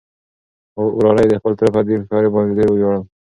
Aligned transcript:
وراره 0.97 1.19
يې 1.23 1.27
د 1.29 1.33
خپل 1.39 1.53
تره 1.59 1.69
په 1.75 1.81
دې 1.87 1.93
هوښيارۍ 1.99 2.29
باندې 2.33 2.57
ډېر 2.57 2.67
ووياړل. 2.71 3.01